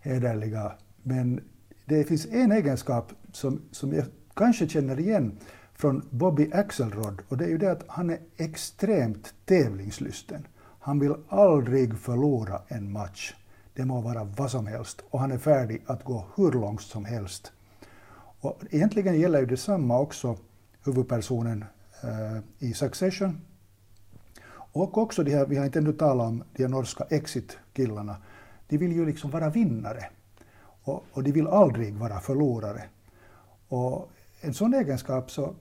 hederliga. 0.00 0.72
Men 1.02 1.40
det 1.84 2.04
finns 2.04 2.26
en 2.26 2.52
egenskap 2.52 3.12
som, 3.32 3.62
som 3.70 3.92
jag 3.92 4.04
kanske 4.34 4.68
känner 4.68 5.00
igen 5.00 5.38
från 5.74 6.08
Bobby 6.10 6.50
Axelrod 6.52 7.22
och 7.28 7.36
det 7.36 7.44
är 7.44 7.48
ju 7.48 7.58
det 7.58 7.72
att 7.72 7.84
han 7.86 8.10
är 8.10 8.18
extremt 8.36 9.34
tävlingslysten. 9.44 10.46
Han 10.80 10.98
vill 10.98 11.14
aldrig 11.28 11.98
förlora 11.98 12.62
en 12.68 12.92
match. 12.92 13.34
Det 13.74 13.84
må 13.84 14.00
vara 14.00 14.24
vad 14.24 14.50
som 14.50 14.66
helst 14.66 15.02
och 15.10 15.20
han 15.20 15.32
är 15.32 15.38
färdig 15.38 15.82
att 15.86 16.04
gå 16.04 16.26
hur 16.36 16.52
långt 16.52 16.82
som 16.82 17.04
helst. 17.04 17.52
Och 18.40 18.60
egentligen 18.70 19.20
gäller 19.20 19.40
ju 19.40 19.46
detsamma 19.46 19.98
också 19.98 20.36
huvudpersonen 20.84 21.64
eh, 22.02 22.68
i 22.68 22.74
Succession. 22.74 23.40
Och 24.72 24.98
också 24.98 25.24
de 25.24 25.30
här, 25.30 25.46
vi 25.46 25.56
har 25.56 25.64
inte 25.64 25.78
ännu 25.78 25.92
talat 25.92 26.28
om 26.28 26.44
de 26.56 26.62
här 26.62 26.70
norska 26.70 27.04
Exit-killarna, 27.10 28.16
de 28.70 28.78
vill 28.78 28.92
ju 28.92 29.06
liksom 29.06 29.30
vara 29.30 29.50
vinnare. 29.50 30.04
Och, 30.82 31.04
och 31.12 31.22
de 31.22 31.32
vill 31.32 31.46
aldrig 31.46 31.94
vara 31.94 32.20
förlorare. 32.20 32.82
Och 33.68 34.10
en 34.40 34.54
sån 34.54 34.74
egenskap 34.74 35.30
så 35.30 35.54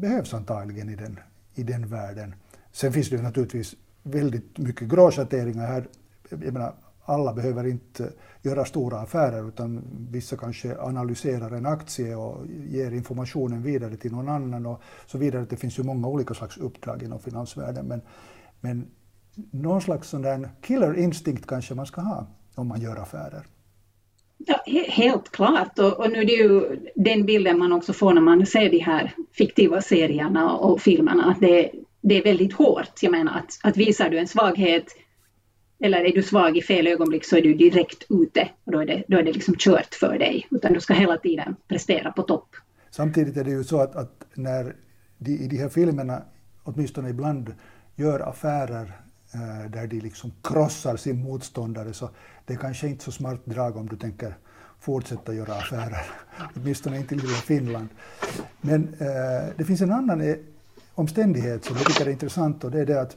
behövs 0.00 0.34
antagligen 0.34 0.88
i 0.88 0.96
den, 0.96 1.18
i 1.54 1.62
den 1.62 1.88
världen. 1.88 2.34
Sen 2.72 2.92
finns 2.92 3.10
det 3.10 3.16
ju 3.16 3.22
naturligtvis 3.22 3.74
väldigt 4.02 4.58
mycket 4.58 4.88
gråschatteringar 4.88 5.66
här. 5.66 5.88
Jag 6.28 6.52
menar, 6.52 6.74
alla 7.04 7.32
behöver 7.32 7.66
inte 7.66 8.12
göra 8.42 8.64
stora 8.64 9.00
affärer 9.00 9.48
utan 9.48 9.82
vissa 10.10 10.36
kanske 10.36 10.80
analyserar 10.80 11.50
en 11.50 11.66
aktie 11.66 12.16
och 12.16 12.46
ger 12.46 12.90
informationen 12.90 13.62
vidare 13.62 13.96
till 13.96 14.12
någon 14.12 14.28
annan 14.28 14.66
och 14.66 14.80
så 15.06 15.18
vidare. 15.18 15.46
Det 15.50 15.56
finns 15.56 15.78
ju 15.78 15.82
många 15.82 16.08
olika 16.08 16.34
slags 16.34 16.56
uppdrag 16.56 17.02
inom 17.02 17.18
finansvärlden 17.18 17.86
men, 17.86 18.00
men 18.60 18.86
någon 19.50 19.80
slags 19.80 20.08
sån 20.08 20.22
där 20.22 20.48
killer 20.62 20.98
instinct 20.98 21.46
kanske 21.46 21.74
man 21.74 21.86
ska 21.86 22.00
ha 22.00 22.26
om 22.54 22.68
man 22.68 22.80
gör 22.80 22.96
affärer. 22.96 23.46
Ja, 24.38 24.56
helt 24.88 25.30
klart. 25.30 25.78
Och, 25.78 26.00
och, 26.00 26.10
nu 26.10 26.20
är 26.20 26.24
det 26.24 26.32
ju 26.32 26.80
den 26.94 27.26
bilden 27.26 27.58
man 27.58 27.72
också 27.72 27.92
får 27.92 28.12
när 28.12 28.20
man 28.20 28.46
ser 28.46 28.70
de 28.70 28.78
här 28.78 29.14
fiktiva 29.32 29.82
serierna 29.82 30.54
och 30.54 30.80
filmerna, 30.80 31.24
att 31.24 31.40
det, 31.40 31.70
det 32.00 32.14
är 32.18 32.24
väldigt 32.24 32.52
hårt. 32.52 33.02
Jag 33.02 33.12
menar 33.12 33.38
att, 33.38 33.58
att 33.62 33.76
visar 33.76 34.10
du 34.10 34.18
en 34.18 34.28
svaghet 34.28 34.84
eller 35.80 36.04
är 36.04 36.12
du 36.12 36.22
svag 36.22 36.56
i 36.56 36.62
fel 36.62 36.86
ögonblick 36.86 37.24
så 37.24 37.36
är 37.36 37.42
du 37.42 37.54
direkt 37.54 38.06
ute 38.08 38.48
och 38.64 38.72
då 38.72 38.80
är 38.80 38.86
det, 38.86 39.04
då 39.08 39.18
är 39.18 39.22
det 39.22 39.32
liksom 39.32 39.54
kört 39.58 39.94
för 39.94 40.18
dig. 40.18 40.46
Utan 40.50 40.72
du 40.72 40.80
ska 40.80 40.94
hela 40.94 41.16
tiden 41.16 41.56
prestera 41.68 42.12
på 42.12 42.22
topp. 42.22 42.48
Samtidigt 42.90 43.36
är 43.36 43.44
det 43.44 43.50
ju 43.50 43.64
så 43.64 43.80
att, 43.80 43.96
att 43.96 44.24
när 44.34 44.76
de 45.18 45.30
i 45.30 45.48
de 45.48 45.56
här 45.56 45.68
filmerna, 45.68 46.22
åtminstone 46.62 47.08
ibland, 47.10 47.54
gör 47.96 48.20
affärer 48.20 48.92
Eh, 49.32 49.70
där 49.70 49.86
de 49.86 50.00
liksom 50.00 50.32
krossar 50.42 50.96
sin 50.96 51.22
motståndare 51.22 51.92
så 51.92 52.10
det 52.46 52.54
är 52.54 52.58
kanske 52.58 52.88
inte 52.88 53.04
så 53.04 53.12
smart 53.12 53.40
drag 53.44 53.76
om 53.76 53.86
du 53.86 53.96
tänker 53.96 54.36
fortsätta 54.80 55.34
göra 55.34 55.54
affärer. 55.54 56.06
åtminstone 56.56 56.96
inte 56.98 57.14
i 57.14 57.18
lilla 57.18 57.34
Finland. 57.34 57.88
Men 58.60 58.94
eh, 58.98 59.54
det 59.56 59.64
finns 59.64 59.80
en 59.80 59.92
annan 59.92 60.20
eh, 60.20 60.36
omständighet 60.94 61.64
som 61.64 61.76
jag 61.76 61.86
tycker 61.86 62.06
är 62.06 62.10
intressant 62.10 62.64
och 62.64 62.70
det 62.70 62.80
är 62.80 62.86
det 62.86 63.00
att 63.00 63.16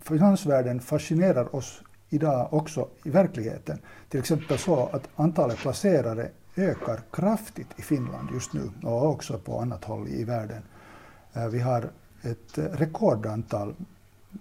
finansvärlden 0.00 0.80
fascinerar 0.80 1.56
oss 1.56 1.82
idag 2.08 2.54
också 2.54 2.88
i 3.04 3.10
verkligheten. 3.10 3.78
Till 4.08 4.20
exempel 4.20 4.58
så 4.58 4.86
att 4.86 5.08
antalet 5.16 5.58
placerare 5.58 6.30
ökar 6.56 7.00
kraftigt 7.12 7.68
i 7.76 7.82
Finland 7.82 8.28
just 8.32 8.52
nu 8.52 8.70
och 8.82 9.06
också 9.06 9.38
på 9.38 9.60
annat 9.60 9.84
håll 9.84 10.08
i 10.08 10.24
världen. 10.24 10.62
Eh, 11.32 11.48
vi 11.48 11.60
har 11.60 11.90
ett 12.22 12.58
eh, 12.58 12.64
rekordantal 12.64 13.74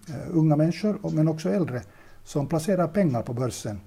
Eh, 0.09 0.37
unga 0.37 0.55
människor, 0.55 0.99
men 1.11 1.27
också 1.27 1.49
äldre, 1.49 1.81
som 2.23 2.47
placerar 2.47 2.87
pengar 2.87 3.21
på 3.21 3.33
börsen. 3.33 3.79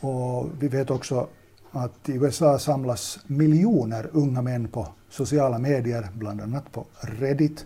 Och 0.00 0.48
vi 0.60 0.68
vet 0.68 0.90
också 0.90 1.28
att 1.70 2.08
i 2.08 2.12
USA 2.12 2.58
samlas 2.58 3.18
miljoner 3.26 4.10
unga 4.12 4.42
män 4.42 4.68
på 4.68 4.88
sociala 5.10 5.58
medier, 5.58 6.08
bland 6.14 6.40
annat 6.40 6.72
på 6.72 6.86
Reddit, 7.00 7.64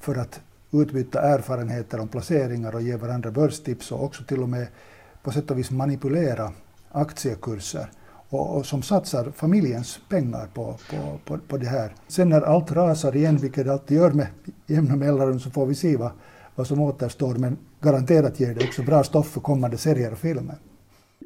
för 0.00 0.14
att 0.14 0.40
utbyta 0.70 1.20
erfarenheter 1.20 2.00
om 2.00 2.08
placeringar 2.08 2.74
och 2.74 2.82
ge 2.82 2.96
varandra 2.96 3.30
börstips 3.30 3.92
och 3.92 4.04
också 4.04 4.24
till 4.24 4.42
och 4.42 4.48
med 4.48 4.66
på 5.22 5.32
sätt 5.32 5.50
och 5.50 5.58
vis 5.58 5.70
manipulera 5.70 6.52
aktiekurser 6.90 7.90
och, 8.28 8.56
och 8.56 8.66
som 8.66 8.82
satsar 8.82 9.30
familjens 9.30 10.00
pengar 10.08 10.48
på, 10.54 10.78
på, 10.90 11.18
på, 11.24 11.38
på, 11.48 11.56
det 11.56 11.66
här. 11.66 11.94
Sen 12.08 12.28
när 12.28 12.40
allt 12.40 12.72
rasar 12.72 13.16
igen, 13.16 13.36
vilket 13.36 13.64
det 13.64 13.72
alltid 13.72 13.96
gör 13.96 14.10
med 14.10 14.26
jämna 14.66 14.96
mellanrum, 14.96 15.40
så 15.40 15.50
får 15.50 15.66
vi 15.66 15.74
se 15.74 15.96
vad, 15.96 16.10
vad 16.54 16.66
som 16.66 16.80
återstår. 16.80 17.34
Men 17.34 17.58
garanterat 17.80 18.40
ger 18.40 18.54
det 18.54 18.64
också 18.64 18.82
bra 18.82 19.04
stoff 19.04 19.32
för 19.32 19.40
kommande 19.40 19.78
serier 19.78 20.12
och 20.12 20.18
filmer. 20.18 20.56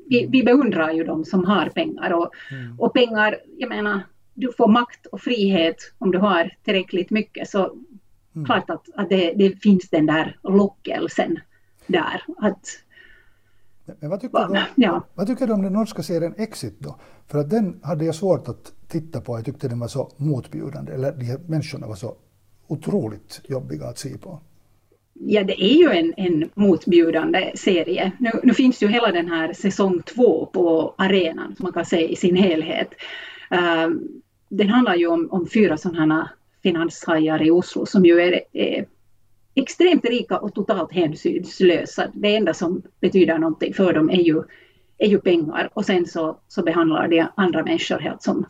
Vi, 0.09 0.27
vi 0.27 0.43
beundrar 0.43 0.93
ju 0.93 1.05
de 1.05 1.25
som 1.25 1.45
har 1.45 1.69
pengar 1.69 2.13
och, 2.13 2.31
mm. 2.51 2.81
och 2.81 2.93
pengar, 2.93 3.37
jag 3.59 3.69
menar, 3.69 4.01
du 4.35 4.53
får 4.53 4.69
makt 4.69 5.07
och 5.07 5.21
frihet 5.21 5.77
om 5.99 6.11
du 6.11 6.19
har 6.19 6.51
tillräckligt 6.65 7.11
mycket. 7.11 7.49
Så 7.49 7.77
Mm. 8.39 8.47
Klart 8.47 8.71
att, 8.71 8.89
att 8.95 9.09
det, 9.09 9.33
det, 9.37 9.63
finns 9.63 9.91
den 9.91 10.07
där 10.07 10.39
lockelsen 10.43 11.39
där. 11.87 12.23
Att, 12.39 12.67
men 14.01 14.11
vad 14.11 14.21
tycker, 14.21 14.49
du, 14.49 14.61
ja. 14.75 15.07
vad 15.15 15.27
tycker 15.27 15.47
du 15.47 15.53
om 15.53 15.63
den 15.63 15.73
norska 15.73 16.03
serien 16.03 16.35
Exit 16.37 16.81
då? 16.81 16.97
För 17.27 17.39
att 17.39 17.51
den 17.51 17.81
hade 17.83 18.05
jag 18.05 18.15
svårt 18.15 18.49
att 18.49 18.73
titta 18.89 19.21
på. 19.21 19.39
Jag 19.39 19.45
tyckte 19.45 19.69
den 19.69 19.79
var 19.79 19.89
så 19.89 20.11
motbjudande. 20.17 20.93
Eller 20.93 21.13
de 21.13 21.25
här 21.25 21.39
människorna 21.47 21.87
var 21.87 21.95
så 21.95 22.17
otroligt 22.67 23.41
jobbiga 23.49 23.87
att 23.87 23.99
se 23.99 24.19
på. 24.19 24.41
Ja, 25.21 25.45
det 25.45 25.65
är 25.65 25.77
ju 25.77 25.91
en, 25.91 26.15
en 26.17 26.51
motbjudande 26.55 27.53
serie. 27.55 28.13
Nu, 28.19 28.31
nu, 28.43 28.55
finns 28.55 28.83
ju 28.83 28.89
hela 28.89 29.13
den 29.13 29.29
här 29.29 29.53
säsong 29.53 30.03
två 30.03 30.47
på 30.47 30.95
arenan, 30.99 31.57
som 31.57 31.65
man 31.65 31.73
kan 31.73 31.85
säga 31.85 32.09
i 32.09 32.17
sin 32.17 32.37
helhet. 32.37 32.95
Uh, 33.55 33.89
den 34.49 34.69
handlar 34.69 34.95
ju 34.95 35.07
om, 35.07 35.29
om 35.31 35.47
fyra 35.47 35.77
sådana 35.77 36.31
finanshajar 36.63 37.43
i 37.43 37.51
Oslo 37.51 37.87
som 37.87 38.05
ju 38.05 38.21
är, 38.21 38.41
är 38.53 38.87
extremt 39.55 40.05
rika 40.05 40.39
och 40.39 40.55
totalt 40.55 40.93
hänsynslösa. 40.93 42.11
Det 42.15 42.37
enda 42.37 42.55
som 42.55 42.83
betyder 43.01 43.39
någonting 43.39 43.75
för 43.75 43.93
dem 43.93 44.11
är 44.11 44.23
ju, 44.23 44.43
är 44.99 45.09
ju 45.09 45.19
pengar 45.19 45.71
och 45.75 45.85
sen 45.85 46.07
så, 46.07 46.39
så 46.49 46.63
behandlar 46.63 47.09
de 47.09 47.27
andra 47.35 47.65
människor 47.65 47.99
helt 47.99 48.23
som, 48.23 48.47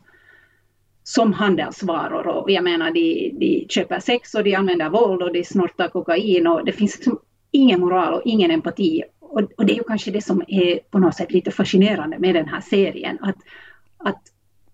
som 1.08 1.32
handelsvaror. 1.32 2.26
Och 2.26 2.50
jag 2.50 2.64
menar, 2.64 2.90
de, 2.90 3.30
de 3.38 3.66
köper 3.68 4.00
sex 4.00 4.34
och 4.34 4.44
de 4.44 4.54
använder 4.54 4.90
våld 4.90 5.22
och 5.22 5.32
de 5.32 5.44
snortar 5.44 5.88
kokain 5.88 6.46
och 6.46 6.64
det 6.64 6.72
finns 6.72 6.96
liksom 6.96 7.18
ingen 7.50 7.80
moral 7.80 8.14
och 8.14 8.22
ingen 8.24 8.50
empati. 8.50 9.02
Och, 9.20 9.40
och 9.56 9.66
det 9.66 9.72
är 9.72 9.76
ju 9.76 9.82
kanske 9.82 10.10
det 10.10 10.24
som 10.24 10.42
är 10.48 10.78
på 10.90 10.98
något 10.98 11.14
sätt 11.14 11.32
lite 11.32 11.50
fascinerande 11.50 12.18
med 12.18 12.34
den 12.34 12.48
här 12.48 12.60
serien, 12.60 13.18
att, 13.20 13.36
att 13.98 14.22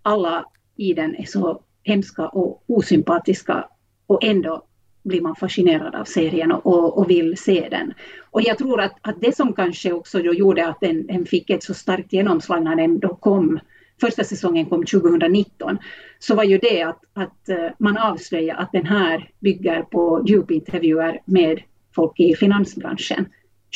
alla 0.03 0.45
i 0.77 0.95
den 0.95 1.15
är 1.15 1.25
så 1.25 1.61
hemska 1.83 2.29
och 2.29 2.65
osympatiska 2.67 3.65
och 4.07 4.25
ändå 4.25 4.63
blir 5.03 5.21
man 5.21 5.37
fascinerad 5.37 5.95
av 5.95 6.05
serien 6.05 6.53
och, 6.53 6.99
och 6.99 7.11
vill 7.11 7.37
se 7.37 7.69
den. 7.71 7.95
Och 8.31 8.43
jag 8.43 8.59
tror 8.59 8.81
att, 8.81 8.95
att 9.01 9.21
det 9.21 9.37
som 9.37 9.53
kanske 9.53 9.93
också 9.93 10.21
gjorde 10.21 10.69
att 10.69 10.81
den, 10.81 11.07
den 11.07 11.27
fick 11.27 11.51
ett 11.51 11.63
så 11.63 11.75
starkt 11.75 12.13
genomslag 12.13 12.65
när 12.65 12.77
den 12.77 12.99
då 12.99 13.15
kom, 13.15 13.61
första 14.07 14.25
säsongen 14.25 14.67
kom 14.67 14.85
2019, 14.85 15.79
så 16.19 16.35
var 16.35 16.45
ju 16.45 16.59
det 16.59 16.83
att, 16.83 17.01
att 17.13 17.49
eh, 17.49 17.69
man 17.79 17.97
avslöjade 17.97 18.61
att 18.61 18.73
den 18.73 18.87
här 18.87 19.31
bygger 19.41 19.83
på 19.83 20.25
djupintervjuer 20.27 21.21
med 21.25 21.63
folk 21.95 22.21
i 22.21 22.35
finansbranschen. 22.35 23.27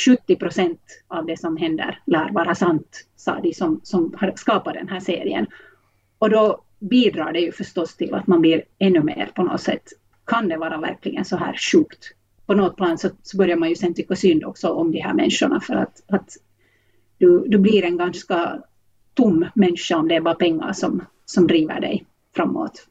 70 0.07 0.37
procent 0.37 0.81
av 1.09 1.27
det 1.27 1.41
som 1.41 1.57
händer 1.57 2.03
lär 2.07 2.33
vara 2.33 2.55
sant, 2.55 3.07
sa 3.17 3.41
de 3.41 3.55
som, 3.55 3.81
som 3.83 4.15
har 4.19 4.33
skapat 4.37 4.75
den 4.75 4.89
här 4.89 5.01
serien. 5.01 5.47
Och 6.19 6.31
då 6.31 6.65
bidrar 6.79 7.33
det 7.33 7.41
ju 7.41 7.53
förstås 7.53 7.97
till 7.97 8.15
att 8.15 8.27
man 8.27 8.41
blir 8.41 8.63
ännu 8.79 9.03
mer 9.03 9.31
på 9.35 9.43
något 9.43 9.61
sätt. 9.61 9.85
Kan 10.27 10.49
det 10.49 10.57
vara 10.57 10.81
verkligen 10.81 11.25
så 11.25 11.37
här 11.37 11.57
sjukt? 11.73 12.15
På 12.47 12.55
något 12.55 12.77
plan 12.77 12.99
så, 12.99 13.09
så 13.23 13.37
börjar 13.37 13.57
man 13.57 13.69
ju 13.69 13.75
sen 13.75 13.95
tycka 13.95 14.17
synd 14.17 14.45
också 14.45 14.69
om 14.69 14.93
de 14.93 15.01
här 15.01 15.15
människorna 15.15 15.61
för 15.61 15.75
att, 15.75 16.03
att 16.09 16.31
du, 17.19 17.45
du 17.49 17.59
blir 17.59 17.85
en 17.85 17.97
ganska 17.97 18.63
tom 19.19 19.47
människa 19.55 19.97
om 19.97 20.09
det 20.09 20.17
är 20.17 20.21
bara 20.21 20.35
pengar 20.35 20.73
som, 20.73 21.03
som 21.25 21.47
driver 21.47 21.81
dig 21.81 22.07
framåt. 22.37 22.87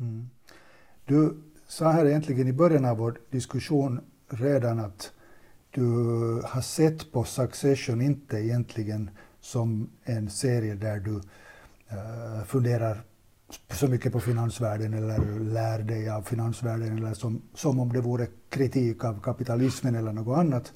Mm. 0.00 0.30
Du 1.04 1.36
sa 1.68 1.90
här 1.90 2.06
egentligen 2.06 2.48
i 2.48 2.52
början 2.52 2.84
av 2.84 2.96
vår 2.96 3.18
diskussion 3.30 4.00
redan 4.28 4.80
att 4.80 5.12
du 5.70 5.82
har 6.44 6.60
sett 6.60 7.12
på 7.12 7.24
Succession 7.24 8.00
inte 8.00 8.36
egentligen 8.36 9.10
som 9.40 9.90
en 10.04 10.30
serie 10.30 10.74
där 10.74 11.00
du 11.00 11.14
uh, 11.14 12.44
funderar 12.46 13.00
så 13.70 13.88
mycket 13.88 14.12
på 14.12 14.20
finansvärlden 14.20 14.94
eller 14.94 15.40
lär 15.40 15.78
dig 15.78 16.10
av 16.10 16.22
finansvärlden 16.22 16.98
eller 16.98 17.14
som, 17.14 17.42
som 17.54 17.80
om 17.80 17.92
det 17.92 18.00
vore 18.00 18.26
kritik 18.48 19.04
av 19.04 19.20
kapitalismen 19.20 19.94
eller 19.94 20.12
något 20.12 20.38
annat. 20.38 20.72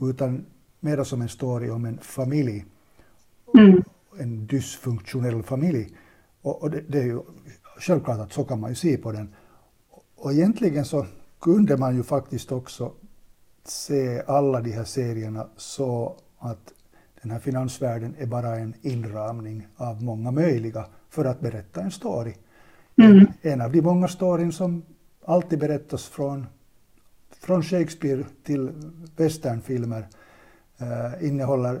Utan 0.00 0.46
mera 0.80 1.04
som 1.04 1.22
en 1.22 1.28
story 1.28 1.70
om 1.70 1.84
en 1.84 1.98
familj. 1.98 2.64
Mm. 3.58 3.82
En 4.18 4.46
dysfunktionell 4.46 5.42
familj. 5.42 5.96
Och, 6.42 6.62
och 6.62 6.70
det, 6.70 6.80
det, 6.80 6.98
är 6.98 7.04
ju 7.04 7.20
självklart 7.78 8.20
att 8.20 8.32
så 8.32 8.44
kan 8.44 8.60
man 8.60 8.70
ju 8.70 8.76
se 8.76 8.96
på 8.96 9.12
den. 9.12 9.34
Och 10.16 10.32
egentligen 10.32 10.84
så 10.84 11.06
kunde 11.40 11.76
man 11.76 11.96
ju 11.96 12.02
faktiskt 12.02 12.52
också 12.52 12.92
se 13.64 14.22
alla 14.26 14.60
de 14.60 14.70
här 14.70 14.84
serierna 14.84 15.46
så 15.56 16.16
att 16.38 16.72
den 17.22 17.30
här 17.30 17.38
finansvärlden 17.38 18.14
är 18.18 18.26
bara 18.26 18.56
en 18.56 18.74
inramning 18.82 19.66
av 19.76 20.02
många 20.02 20.30
möjliga 20.30 20.86
för 21.10 21.24
att 21.24 21.40
berätta 21.40 21.80
en 21.80 21.90
story. 21.90 22.34
Mm. 22.96 23.26
En 23.42 23.60
av 23.60 23.72
de 23.72 23.82
många 23.82 24.08
storyn 24.08 24.52
som 24.52 24.82
alltid 25.24 25.58
berättas 25.58 26.06
från, 26.06 26.46
från 27.40 27.62
Shakespeare 27.62 28.24
till 28.44 28.70
westernfilmer 29.16 30.08
eh, 30.78 31.26
innehåller 31.26 31.74
eh, 31.74 31.80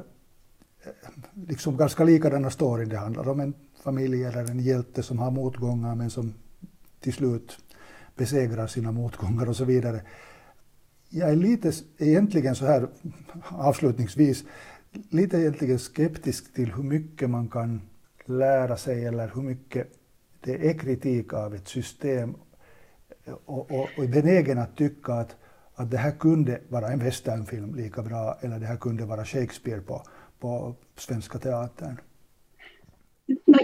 liksom 1.48 1.76
ganska 1.76 2.04
likadana 2.04 2.50
storyn. 2.50 2.88
Det 2.88 2.96
handlar 2.96 3.28
om 3.28 3.40
en 3.40 3.54
familj 3.84 4.24
eller 4.24 4.50
en 4.50 4.60
hjälte 4.60 5.02
som 5.02 5.18
har 5.18 5.30
motgångar 5.30 5.94
men 5.94 6.10
som 6.10 6.34
till 7.00 7.12
slut 7.12 7.58
besegrar 8.16 8.66
sina 8.66 8.92
motgångar 8.92 9.48
och 9.48 9.56
så 9.56 9.64
vidare. 9.64 10.02
jag 11.10 11.30
är 11.30 11.36
lite 11.36 11.72
egentligen 11.98 12.54
så 12.54 12.66
här 12.66 12.88
avslutningsvis 13.48 14.44
lite 15.10 15.38
egentligen 15.38 15.78
skeptisk 15.78 16.54
till 16.54 16.72
hur 16.72 16.82
mycket 16.82 17.30
man 17.30 17.48
kan 17.48 17.80
lära 18.24 18.76
sig 18.76 19.04
eller 19.04 19.32
hur 19.34 19.42
mycket 19.42 19.88
det 20.40 20.68
är 20.68 20.78
kritik 20.78 21.32
av 21.32 21.54
ett 21.54 21.68
system 21.68 22.34
och, 23.44 23.70
och, 23.70 23.88
och 23.98 24.08
benägen 24.08 24.58
att 24.58 24.76
tycka 24.76 25.12
att, 25.12 25.36
att 25.74 25.90
det 25.90 25.98
här 25.98 26.10
kunde 26.10 26.60
vara 26.68 26.88
en 26.88 26.98
westernfilm 26.98 27.74
lika 27.74 28.02
bra 28.02 28.38
eller 28.40 28.58
det 28.58 28.66
här 28.66 28.76
kunde 28.76 29.04
vara 29.04 29.24
Shakespeare 29.24 29.80
på, 29.80 30.02
på 30.42 30.74
Svenska 30.96 31.38
Teatern. 31.38 32.00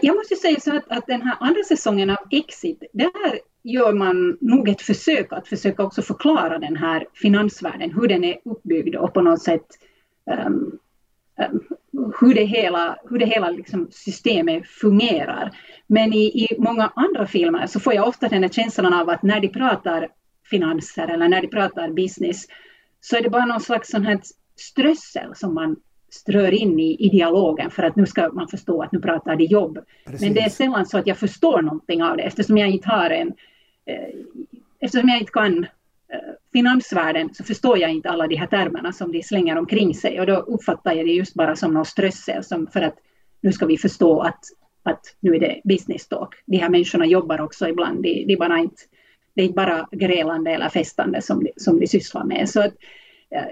Jag 0.03 0.17
måste 0.17 0.37
säga 0.37 0.61
så 0.61 0.77
att, 0.77 0.85
att 0.89 1.07
den 1.07 1.23
här 1.23 1.37
andra 1.41 1.63
säsongen 1.63 2.11
av 2.11 2.17
Exit, 2.31 2.83
där 2.93 3.39
gör 3.63 3.93
man 3.93 4.39
nog 4.41 4.69
ett 4.69 4.83
försök 4.83 5.33
att 5.33 5.49
försöka 5.49 5.83
också 5.83 6.03
förklara 6.03 6.59
den 6.59 6.77
här 6.77 7.07
finansvärlden, 7.15 7.93
hur 7.93 8.09
den 8.09 8.25
är 8.25 8.39
uppbyggd 8.45 8.97
och 8.97 9.15
på 9.15 9.23
något 9.23 9.43
sätt 9.43 9.67
um, 10.47 10.79
um, 11.51 11.65
hur 12.21 12.35
det 12.35 12.45
hela, 12.45 12.99
hur 13.11 13.19
det 13.19 13.27
hela 13.27 13.51
liksom 13.51 13.89
systemet 13.91 14.67
fungerar. 14.67 15.57
Men 15.87 16.13
i, 16.13 16.45
i 16.45 16.49
många 16.59 16.93
andra 16.97 17.27
filmer 17.27 17.67
så 17.67 17.81
får 17.81 17.95
jag 17.95 18.09
ofta 18.09 18.29
den 18.29 18.43
här 18.43 18.51
känslan 18.51 18.95
av 18.95 19.09
att 19.09 19.23
när 19.23 19.41
de 19.41 19.49
pratar 19.49 20.09
finanser 20.51 21.09
eller 21.09 21.29
när 21.29 21.43
de 21.43 21.49
pratar 21.49 21.91
business 21.91 22.47
så 23.01 23.17
är 23.17 23.23
det 23.23 23.31
bara 23.31 23.45
någon 23.45 23.61
slags 23.61 23.91
sån 23.91 24.07
här 24.07 24.21
strössel 24.57 25.35
som 25.35 25.55
man 25.55 25.77
strör 26.11 26.55
in 26.55 26.81
i, 26.81 26.97
i 26.99 27.09
dialogen 27.09 27.71
för 27.71 27.83
att 27.83 27.97
nu 27.97 28.07
ska 28.07 28.29
man 28.33 28.49
förstå 28.49 28.83
att 28.83 28.93
nu 28.93 29.01
pratar 29.01 29.37
de 29.37 29.45
jobb. 29.45 29.79
Precis. 30.05 30.21
Men 30.21 30.35
det 30.35 30.41
är 30.41 30.49
sällan 30.49 30.87
så 30.87 30.99
att 30.99 31.07
jag 31.07 31.19
förstår 31.19 31.63
någonting 31.63 32.03
av 32.03 32.17
det 32.17 32.23
eftersom 32.23 32.59
jag 32.59 32.69
inte 32.69 32.89
har 32.89 33.11
en 33.11 33.29
eh, 33.87 34.09
eftersom 34.81 35.09
jag 35.09 35.19
inte 35.19 35.33
kan 35.33 35.65
eh, 36.13 36.19
finansvärlden 36.53 37.35
så 37.35 37.45
förstår 37.45 37.79
jag 37.79 37.91
inte 37.91 38.11
alla 38.11 38.27
de 38.27 38.37
här 38.37 38.47
termerna 38.47 38.93
som 38.93 39.13
de 39.13 39.23
slänger 39.23 39.59
omkring 39.59 39.95
sig 39.95 40.21
och 40.21 40.27
då 40.27 40.37
uppfattar 40.37 40.93
jag 40.93 41.07
det 41.07 41.13
just 41.13 41.35
bara 41.35 41.57
som 41.57 41.75
någon 41.75 41.85
strössel 41.85 42.45
som 42.45 42.67
för 42.67 42.81
att 42.81 42.97
nu 43.41 43.53
ska 43.53 43.67
vi 43.67 43.79
förstå 43.79 44.21
att, 44.21 44.41
att 44.83 45.01
nu 45.21 45.35
är 45.35 45.41
det 45.41 45.61
business 45.65 46.09
talk. 46.09 46.35
De 46.47 46.57
här 46.57 46.69
människorna 46.69 47.07
jobbar 47.07 47.41
också 47.41 47.69
ibland, 47.69 48.03
de, 48.03 48.25
de 48.25 48.37
bara 48.37 48.59
inte, 48.59 48.83
det 49.35 49.43
är 49.43 49.45
inte 49.45 49.57
bara 49.57 49.89
grälande 49.91 50.51
eller 50.51 50.69
festande 50.69 51.23
som 51.23 51.45
de, 51.45 51.51
som 51.57 51.81
de 51.81 51.87
sysslar 51.87 52.25
med. 52.25 52.49
Så 52.49 52.61
att, 52.61 52.75
Eh, 53.31 53.45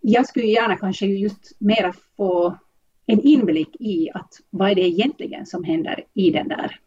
jag 0.00 0.26
skulle 0.26 0.46
gärna 0.46 0.76
kanske 0.76 1.06
just 1.06 1.52
mera 1.58 1.94
få 2.16 2.58
en 3.06 3.20
inblick 3.20 3.76
i 3.80 4.10
att 4.14 4.34
vad 4.50 4.70
är 4.70 4.74
det 4.74 4.80
egentligen 4.80 5.46
som 5.46 5.64
händer 5.64 6.04
i 6.14 6.30
den 6.30 6.48
där 6.48 6.80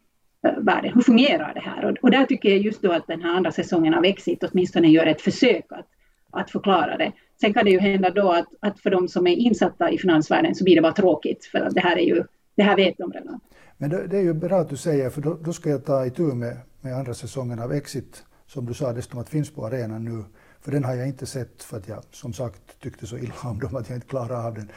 eh, 0.46 0.58
världen? 0.58 0.92
Hur 0.94 1.00
fungerar 1.00 1.54
det 1.54 1.60
här? 1.60 1.84
Och, 1.84 1.96
och, 2.02 2.10
där 2.10 2.26
tycker 2.26 2.48
jag 2.48 2.58
just 2.58 2.82
då 2.82 2.92
att 2.92 3.06
den 3.06 3.22
här 3.22 3.36
andra 3.36 3.52
säsongen 3.52 3.94
av 3.94 4.04
Exit 4.04 4.44
åtminstone 4.44 4.88
gör 4.88 5.06
ett 5.06 5.20
försök 5.20 5.64
att, 5.68 5.86
att 6.30 6.50
förklara 6.50 6.96
det. 6.96 7.12
Sen 7.40 7.54
kan 7.54 7.64
det 7.64 7.70
ju 7.70 7.78
hända 7.78 8.10
då 8.10 8.32
att, 8.32 8.48
att 8.60 8.80
för 8.80 8.90
de 8.90 9.08
som 9.08 9.26
är 9.26 9.36
insatta 9.36 9.90
i 9.90 9.98
finansvärlden 9.98 10.54
så 10.54 10.64
blir 10.64 10.74
det 10.74 10.82
bara 10.82 10.92
tråkigt 10.92 11.44
för 11.44 11.58
att 11.58 11.74
det 11.74 11.80
här 11.80 11.96
är 11.96 12.06
ju, 12.06 12.24
det 12.54 12.62
här 12.62 12.76
vet 12.76 12.98
de 12.98 13.12
redan. 13.12 13.40
Men 13.76 13.90
det, 13.90 14.06
det 14.06 14.16
är 14.16 14.22
ju 14.22 14.34
bra 14.34 14.56
att 14.56 14.68
du 14.68 14.76
säger, 14.76 15.10
för 15.10 15.20
då, 15.20 15.34
då 15.44 15.52
ska 15.52 15.70
jag 15.70 15.84
ta 15.84 16.06
itu 16.06 16.22
med, 16.22 16.56
med 16.80 16.94
andra 16.94 17.14
säsongen 17.14 17.58
av 17.58 17.72
Exit, 17.72 18.24
som 18.46 18.66
du 18.66 18.74
sa 18.74 18.92
dessutom 18.92 19.20
att 19.20 19.28
finns 19.28 19.50
på 19.50 19.66
arenan 19.66 20.04
nu 20.04 20.24
för 20.64 20.72
den 20.72 20.84
har 20.84 20.94
jag 20.94 21.08
inte 21.08 21.26
sett 21.26 21.62
för 21.62 21.76
att 21.76 21.88
jag 21.88 22.02
som 22.10 22.32
sagt 22.32 22.80
tyckte 22.80 23.06
så 23.06 23.18
illa 23.18 23.34
om 23.42 23.58
dem 23.58 23.76
att 23.76 23.88
jag 23.88 23.96
inte 23.96 24.06
klarade 24.06 24.46
av 24.46 24.54
den. 24.54 24.70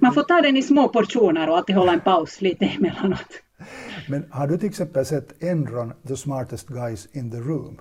Man 0.00 0.14
får 0.14 0.22
ta 0.22 0.40
den 0.40 0.56
i 0.56 0.62
små 0.62 0.88
portioner 0.88 1.48
och 1.48 1.56
alltid 1.56 1.76
hålla 1.76 1.92
en 1.92 2.00
paus 2.00 2.40
lite 2.40 2.64
emellanåt. 2.78 3.42
Men 4.08 4.26
har 4.30 4.46
du 4.46 4.58
till 4.58 4.68
exempel 4.68 5.06
sett 5.06 5.42
Enron, 5.42 5.92
The 6.08 6.16
Smartest 6.16 6.68
Guys 6.68 7.08
in 7.12 7.30
the 7.30 7.36
Room? 7.36 7.80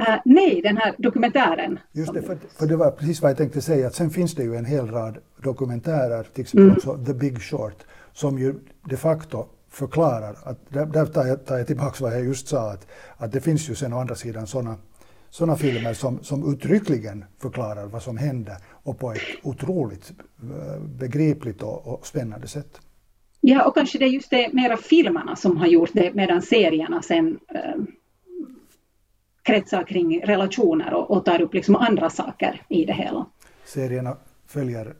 Uh, 0.00 0.16
nej, 0.24 0.62
den 0.62 0.76
här 0.76 0.94
dokumentären. 0.98 1.78
Just 1.92 2.14
det, 2.14 2.22
för, 2.22 2.38
för, 2.58 2.66
det 2.66 2.76
var 2.76 2.90
precis 2.90 3.22
vad 3.22 3.30
jag 3.30 3.38
tänkte 3.38 3.60
säga, 3.60 3.86
att 3.86 3.94
sen 3.94 4.10
finns 4.10 4.34
det 4.34 4.42
ju 4.42 4.56
en 4.56 4.64
hel 4.64 4.86
rad 4.86 5.18
dokumentärer, 5.42 6.22
till 6.22 6.42
exempel 6.42 6.64
mm. 6.64 6.76
också 6.76 7.04
The 7.04 7.14
Big 7.14 7.42
Short, 7.42 7.84
som 8.12 8.38
ju 8.38 8.54
de 8.84 8.96
facto 8.96 9.46
förklarar, 9.70 10.36
att, 10.44 10.58
där, 10.68 10.86
där 10.86 11.06
tar, 11.06 11.26
jag, 11.26 11.46
tar 11.46 11.58
jag 11.58 11.66
tillbaka 11.66 12.04
vad 12.04 12.12
jag 12.12 12.24
just 12.24 12.48
sa, 12.48 12.72
att, 12.72 12.86
att 13.16 13.32
det 13.32 13.40
finns 13.40 13.70
ju 13.70 13.74
sen 13.74 13.92
å 13.92 14.00
andra 14.00 14.14
sidan 14.14 14.46
sådana 14.46 14.76
sådana 15.30 15.56
filmer 15.56 15.94
som, 15.94 16.22
som 16.22 16.52
uttryckligen 16.52 17.24
förklarar 17.38 17.86
vad 17.86 18.02
som 18.02 18.16
händer 18.16 18.56
och 18.82 18.98
på 18.98 19.12
ett 19.12 19.20
otroligt 19.42 20.12
eh, 20.42 20.82
begripligt 20.82 21.62
och, 21.62 21.86
och 21.86 22.06
spännande 22.06 22.48
sätt. 22.48 22.80
Ja, 23.40 23.64
och 23.64 23.74
kanske 23.74 23.98
det 23.98 24.04
är 24.04 24.08
just 24.08 24.30
det 24.30 24.52
mera 24.52 24.76
filmerna 24.76 25.36
som 25.36 25.56
har 25.56 25.66
gjort 25.66 25.90
det 25.92 26.14
medan 26.14 26.42
serierna 26.42 27.02
sen 27.02 27.38
eh, 27.54 27.82
kretsar 29.42 29.84
kring 29.84 30.20
relationer 30.26 30.94
och, 30.94 31.10
och 31.10 31.24
tar 31.24 31.42
upp 31.42 31.54
liksom 31.54 31.76
andra 31.76 32.10
saker 32.10 32.62
i 32.68 32.84
det 32.84 32.92
hela. 32.92 33.26
Serierna 33.64 34.16
följer 34.46 34.94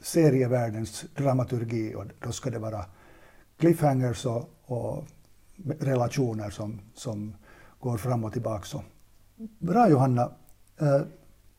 serievärldens 0.00 1.04
dramaturgi 1.16 1.94
och 1.94 2.04
då 2.20 2.32
ska 2.32 2.50
det 2.50 2.58
vara 2.58 2.84
cliffhangers 3.58 4.26
och, 4.26 4.50
och 4.66 5.04
relationer 5.80 6.50
som, 6.50 6.80
som 6.94 7.34
går 7.80 7.96
fram 7.96 8.24
och 8.24 8.32
tillbaka. 8.32 8.78
Bra 9.36 9.88
Johanna. 9.88 10.32
Eh, 10.80 11.00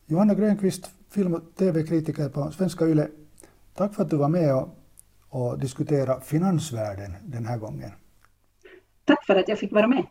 Johanna 0.05 0.33
Grönqvist, 0.33 0.91
film 1.09 1.33
och 1.33 1.55
tv-kritiker 1.55 2.29
på 2.29 2.51
Svenska 2.51 2.85
Yle. 2.85 3.07
Tack 3.73 3.93
för 3.93 4.03
att 4.03 4.09
du 4.09 4.17
var 4.17 4.29
med 4.29 4.55
och, 4.55 4.69
och 5.29 5.59
diskuterade 5.59 6.21
finansvärlden 6.21 7.13
den 7.23 7.45
här 7.45 7.57
gången. 7.57 7.91
Tack 9.05 9.25
för 9.25 9.35
att 9.35 9.47
jag 9.47 9.59
fick 9.59 9.71
vara 9.71 9.87
med. 9.87 10.03